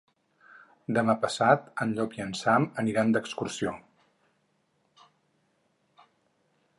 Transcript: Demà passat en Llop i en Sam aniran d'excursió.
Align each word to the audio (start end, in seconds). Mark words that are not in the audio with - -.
Demà 0.97 1.15
passat 1.25 1.67
en 1.85 1.91
Llop 1.99 2.15
i 2.19 2.23
en 2.25 2.33
Sam 2.39 2.65
aniran 2.83 3.13
d'excursió. 3.15 3.75